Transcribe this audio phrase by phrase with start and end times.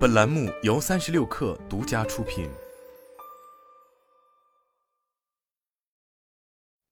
[0.00, 2.48] 本栏目由三十六氪独家出品。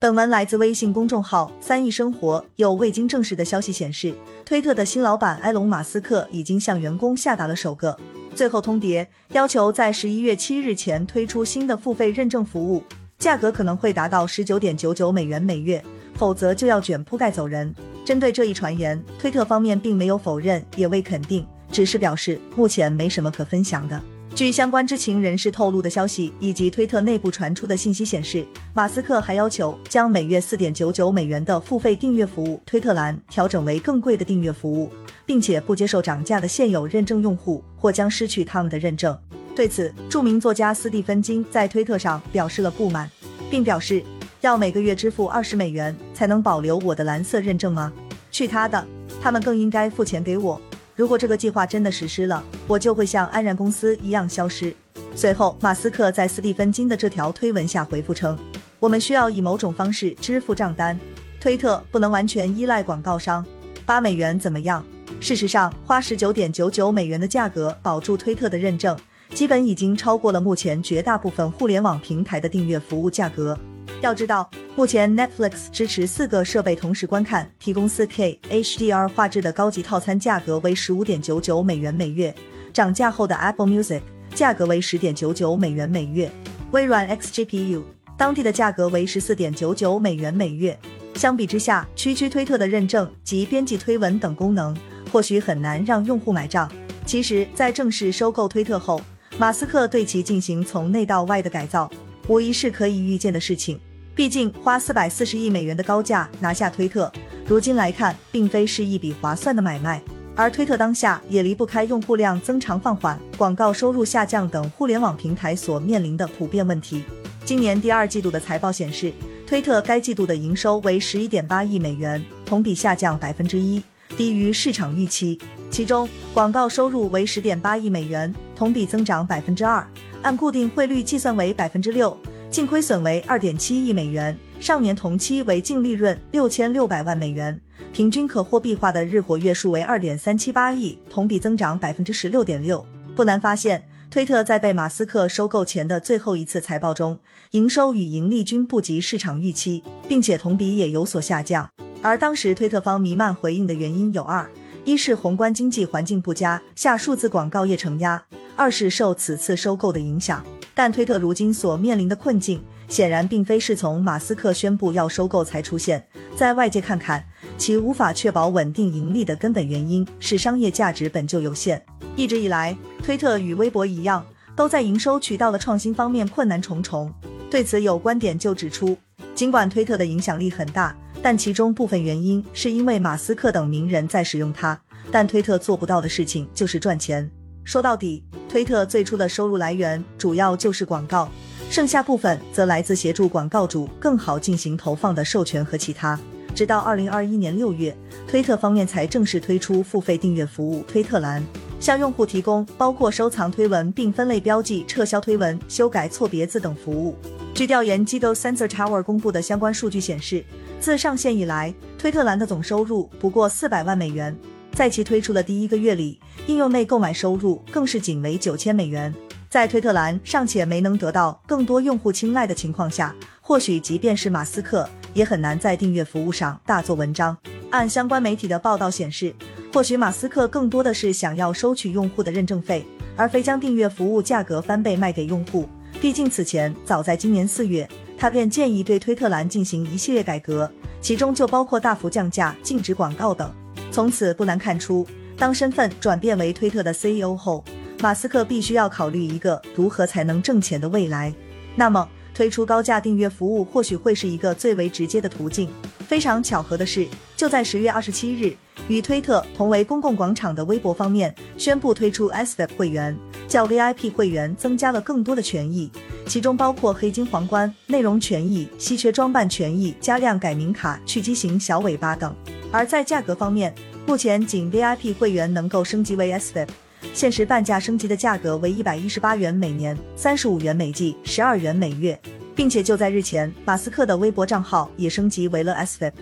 [0.00, 2.42] 本文来自微信公众号“三亿生活”。
[2.56, 4.14] 有未经证实的消息显示，
[4.46, 7.94] 推特的新老板埃隆·马斯克已经向员工下达了首个
[8.34, 12.82] 最后通牒，要求在十一月七日前推出新的付费认证服务，
[13.18, 15.84] 价格可能会达到十九点九九美元每月，
[16.14, 17.74] 否则就要卷铺盖走人。
[18.02, 24.00] 针对这一传言，推特方面并没有否认，也未肯定，只是表示目前没什么可分享的。
[24.32, 34.88] 据相关知情人士透露的消息，以及推特内部传出的信息显示，马斯克还要求将每月四点九九美元的付费订阅服务推特蓝调整为更贵的订阅服务，
[35.26, 39.18] 并且不接受涨价的现有认证用户或将失去他们的认证。
[39.56, 43.10] 对此，著名作家斯蒂芬金在推特上表示了不满，
[43.50, 44.00] 并表示。
[44.40, 47.90] 要每个月支付二十美元才能保留我的蓝色认证吗？
[48.30, 48.86] 去他的！
[49.22, 50.60] 他们更应该付钱给我。
[50.96, 54.72] 如果这个计划真的实施了，我就会像安然公司一样消失。
[55.16, 58.38] 随后，马斯克在斯蒂芬金的这条推文下回复称
[58.78, 60.98] ：“我们需要以某种方式支付账单。
[61.40, 63.44] 推特不能完全依赖广告商。
[63.84, 64.84] 八美元怎么样？
[65.20, 68.96] 事实上，花十九点九九美元的价格保住推特的认证，
[69.30, 73.58] 基本已经超过了目前绝大部分互联网平台的订阅服务价格。”
[74.04, 82.34] 要知道，目前 Netflix 支持四个设备同时观看，提供 4K HDR 画质的高级套餐价格为十五点九九美元每月。
[82.70, 84.02] 涨价后的 Apple Music
[84.34, 86.30] 价格为十点九九美元每月。
[86.72, 87.82] 微软 XGPU
[88.18, 90.78] 当地的价格为十四点九九美元每月。
[91.14, 94.76] 相比之下，区区推特的认证及编辑推文等功能，
[95.10, 96.70] 或许很难让用户买账。
[97.06, 99.00] 其实，在正式收购推特后，
[99.38, 101.90] 马斯克对其进行从内到外的改造，
[102.28, 103.80] 无疑是可以预见的事情。
[104.14, 107.12] 毕竟花四百四十亿美元的高价拿下推特，
[107.46, 110.00] 如今来看，并非是一笔划算的买卖。
[110.36, 117.02] 而推特当下也离不开用户量增长放缓、广告收入下降等互联网平台所面临的普遍问题。
[117.44, 119.12] 今年第二季度的财报显示，
[119.46, 123.82] 推特该季度的营收为十一点八亿美元，同比下降百分之一，
[124.16, 125.38] 低于市场预期。
[125.70, 129.84] 其中，广告收入为十点八亿美元，同比增长百分之二，
[130.22, 132.16] 按固定汇率计算为百分之六。
[132.54, 137.60] 净亏损为二点七亿美元，上年同期为净利润六千六百万美元，
[137.92, 142.86] 平均可货币化的日活跃数为二点三七八亿，同比增长百分之十六点六。
[143.16, 147.18] 不难发现，推特在被马斯克收购前的最后一次财报中，
[147.50, 151.68] 营收与盈利均不及市场预期，并且同比也有所下降。
[152.02, 154.48] 而当时推特方弥漫回应的原因有二：
[154.84, 158.16] 一是宏观经济环境不佳，下数字广告业承压；
[158.54, 160.46] 二是受此次收购的影响。
[160.74, 166.04] 但推特如今所面临的困境，显然并非是从马斯克宣布要收购才出现。
[166.36, 167.24] 在外界看看，
[167.56, 171.80] 其无法确保稳定盈利的根本原因是商业价值本就有限。
[172.16, 174.24] 一直以来，推特与微博一样，
[174.56, 177.12] 都在营收渠道的创新方面困难重重。
[177.48, 178.96] 对此，有观点就指出，
[179.34, 184.80] 尽管推特的影响力很大，但其中部分原因是因为马斯克等名人在使用它，
[185.12, 187.30] 但推特做不到的事情就是赚钱。
[187.62, 191.28] 说到底，推特最初的收入来源主要就是广告，
[191.68, 196.16] 剩下部分则来自协助广告主更好进行投放的授权和其他。
[196.54, 197.92] 直到二零二一年六月，
[198.28, 201.44] 推特方面才正式推出付费订阅服务推特蓝，
[201.80, 207.16] 向用户提供包括收藏推文并分类标记、撤销推文、修改错别字等服务。
[207.52, 210.44] 据调研机构 Sensor Tower 公布的相关数据显示，
[210.78, 214.32] 自上线以来，推特蓝的总收入不过四百万美元。
[214.74, 216.18] 在其推出的第一个月里，
[216.48, 219.14] 应用内购买收入更是仅为九千美元。
[219.48, 227.36] 在推特栏尚且没能得到更多用户青睐的情况下，或许即便是马斯克也很难在订阅服务上大做文章。
[227.70, 229.32] 按相关媒体的报道显示，
[229.72, 232.84] 或许马斯克更多的是想要收取用户的认证费，
[233.14, 235.68] 而非将订阅服务价格翻倍卖给用户。
[236.00, 240.68] 毕竟此前早在今年四月，他便建议对推特栏进行一系列改革，
[241.00, 243.48] 其中就包括大幅降价、禁止广告等。
[243.94, 245.06] 从此不难看出，
[245.38, 247.64] 当身份转变为推特的 CEO 后，
[248.00, 251.32] 马斯克必须要考虑一个如何才能挣钱的未来。
[251.76, 255.70] 那么，推出高价订阅服务或许会是一个最为直接的途径。
[256.08, 258.56] 非常巧合的是，就在十月二十七日，
[258.88, 263.16] 与推特同为公共广场的微博方面宣布推出 SVIP 会员，
[263.46, 265.88] 较 VIP 会员增加了更多的权益，
[266.26, 272.34] 其中包括黑金皇冠、内容权益、稀缺装扮权益、加量改名卡、去畸形小尾巴等。
[272.74, 273.72] 而在价格方面，
[274.04, 276.66] 目前仅 VIP 会员能够升级为 SVIP，
[277.12, 282.20] 限时半价升级的价格为一百一十八元每年，三十五元每季，十二元每月，
[282.52, 286.12] 并且就在日前，马斯克的微博账号也升级为了 SVIP。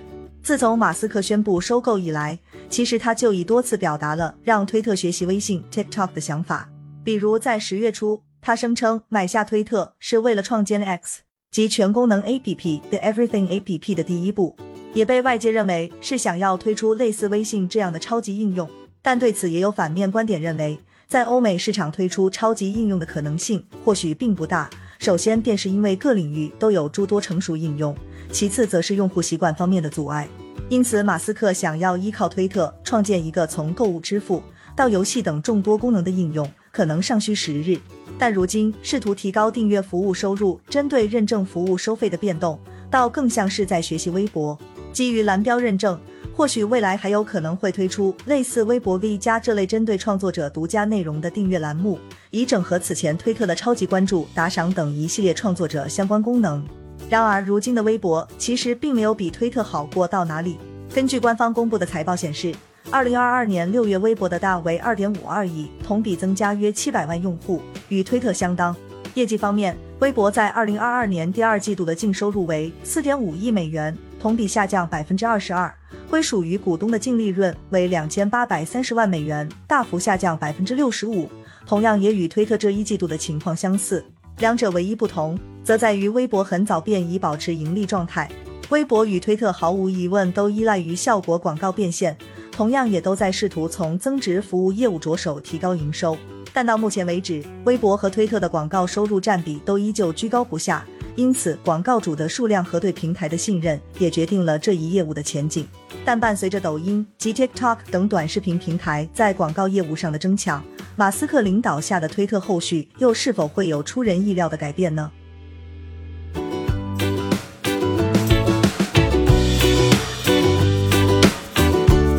[0.43, 2.39] 自从马斯克宣布收购以来，
[2.69, 6.69] 其实他就已多次表达了让推特学习微信 TikTok 的想法。
[7.03, 14.55] 比如在十月初，他声称买下推特是为了创建 X 及全功能 APP 的 Everything APP 的第一步，
[14.95, 18.69] 也被外界认为是想要推出类似微信这样的超级应用。
[19.01, 20.79] 但对此也有反面观点，认为
[21.09, 24.71] 在欧美市场推出超级应用的可能性或许并不大。
[24.99, 27.93] 首先，便是因为各领域都有诸多成熟应用；
[28.31, 30.29] 其次，则是用户习惯方面的阻碍。
[30.69, 34.41] 因此，马斯克想要依靠推特创建一个从购物支付
[34.77, 37.77] 到游戏等众多功能的应用，可能尚需时日。
[38.17, 42.57] 但如今试图提高订阅服务收入，针对认证服务收费的变动，
[42.89, 44.57] 倒更像是在学习微博。
[44.93, 45.99] 基于蓝标认证，
[46.37, 51.99] 或许未来还有可能会推出类似微博 V 加这类针对创作者独家内容的订阅栏目。
[52.31, 56.63] 以整合此前推特的超级关注、打赏等一系列创作者相关功能。
[57.09, 60.59] 然而，如今的微博其实并没有比推特好过到哪里。
[60.95, 62.55] 根据官方公布的财报显示，
[62.91, 68.75] 二零二二年六月微博的大为二点五二亿，同比增加约七百万用户，与推特相当。
[69.15, 75.75] 业绩方面，微博在二零二二年第二季度的净收入为四点五亿美元，同比下降百分之二十二，
[76.09, 81.29] 归属于股东的净利润为两千八百三十万美元，大幅下降百分之六十五。
[81.67, 84.05] 同样也与推特这一季度的情况相似，
[84.39, 88.31] 两者唯一不同则在于微博很早便已保持盈利状态。
[88.69, 92.17] 微博与推特毫无疑问都依赖于效果广告变现，
[92.53, 96.17] 同样也都在试图从增值服务业务着手提高营收。
[96.53, 105.67] 但到目前为止，微博和推特的广告收入占比都依旧居高不下，因此广告主的数量和对平台的信任也决定了这一业务的前景。
[106.05, 110.63] 但伴随着抖音及 TikTok 等短视频平台在广告业务上的争抢，
[110.97, 115.11] 马斯克领导下的推特后续又是否会有出人意料的改变呢？